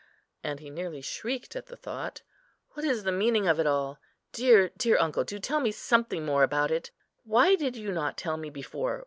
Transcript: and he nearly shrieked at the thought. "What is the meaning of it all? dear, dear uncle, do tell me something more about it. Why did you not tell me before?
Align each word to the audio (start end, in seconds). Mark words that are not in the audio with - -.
and 0.43 0.59
he 0.59 0.71
nearly 0.71 0.99
shrieked 0.99 1.55
at 1.55 1.67
the 1.67 1.77
thought. 1.77 2.23
"What 2.71 2.83
is 2.83 3.03
the 3.03 3.11
meaning 3.11 3.45
of 3.47 3.59
it 3.59 3.67
all? 3.67 3.99
dear, 4.31 4.71
dear 4.75 4.97
uncle, 4.97 5.23
do 5.23 5.37
tell 5.37 5.59
me 5.59 5.71
something 5.71 6.25
more 6.25 6.41
about 6.41 6.71
it. 6.71 6.89
Why 7.23 7.53
did 7.53 7.75
you 7.75 7.91
not 7.91 8.17
tell 8.17 8.37
me 8.37 8.49
before? 8.49 8.99